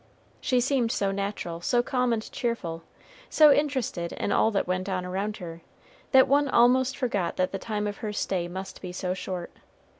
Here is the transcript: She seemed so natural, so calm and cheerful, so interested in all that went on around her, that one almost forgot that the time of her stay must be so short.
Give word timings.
She 0.39 0.59
seemed 0.59 0.91
so 0.91 1.11
natural, 1.11 1.61
so 1.61 1.83
calm 1.83 2.11
and 2.11 2.23
cheerful, 2.31 2.81
so 3.29 3.53
interested 3.53 4.13
in 4.13 4.31
all 4.31 4.49
that 4.49 4.65
went 4.65 4.89
on 4.89 5.05
around 5.05 5.37
her, 5.37 5.61
that 6.11 6.27
one 6.27 6.47
almost 6.47 6.97
forgot 6.97 7.37
that 7.37 7.51
the 7.51 7.59
time 7.59 7.85
of 7.85 7.97
her 7.97 8.11
stay 8.11 8.47
must 8.47 8.81
be 8.81 8.91
so 8.91 9.13
short. 9.13 9.51